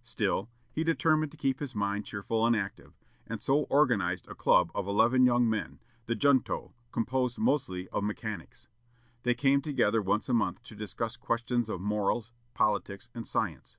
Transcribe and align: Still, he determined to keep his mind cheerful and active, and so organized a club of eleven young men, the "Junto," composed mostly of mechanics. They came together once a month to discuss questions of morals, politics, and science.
Still, 0.00 0.48
he 0.72 0.82
determined 0.82 1.30
to 1.32 1.36
keep 1.36 1.60
his 1.60 1.74
mind 1.74 2.06
cheerful 2.06 2.46
and 2.46 2.56
active, 2.56 2.94
and 3.26 3.42
so 3.42 3.64
organized 3.64 4.26
a 4.26 4.34
club 4.34 4.70
of 4.74 4.86
eleven 4.88 5.26
young 5.26 5.46
men, 5.46 5.78
the 6.06 6.14
"Junto," 6.14 6.72
composed 6.90 7.36
mostly 7.38 7.86
of 7.90 8.02
mechanics. 8.02 8.66
They 9.24 9.34
came 9.34 9.60
together 9.60 10.00
once 10.00 10.26
a 10.30 10.32
month 10.32 10.62
to 10.62 10.74
discuss 10.74 11.18
questions 11.18 11.68
of 11.68 11.82
morals, 11.82 12.32
politics, 12.54 13.10
and 13.14 13.26
science. 13.26 13.76